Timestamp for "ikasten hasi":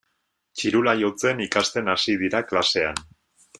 1.45-2.17